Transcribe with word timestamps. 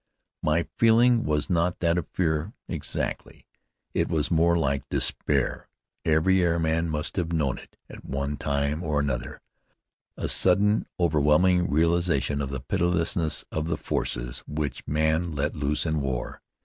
My 0.41 0.65
feeling 0.79 1.25
was 1.25 1.47
not 1.47 1.77
that 1.81 1.95
of 1.95 2.07
fear, 2.07 2.53
exactly. 2.67 3.45
It 3.93 4.07
was 4.09 4.31
more 4.31 4.57
like 4.57 4.89
despair. 4.89 5.69
Every 6.05 6.41
airman 6.41 6.89
must 6.89 7.17
have 7.17 7.31
known 7.31 7.59
it 7.59 7.77
at 7.87 8.03
one 8.03 8.35
time 8.37 8.81
or 8.81 8.99
another, 8.99 9.43
a 10.17 10.27
sudden 10.27 10.87
overwhelming 10.99 11.69
realization 11.69 12.41
of 12.41 12.49
the 12.49 12.61
pitilessness 12.61 13.45
of 13.51 13.67
the 13.67 13.77
forces 13.77 14.39
which 14.47 14.81
men 14.87 15.33
let 15.33 15.55
loose 15.55 15.85
in 15.85 16.01
war. 16.01 16.41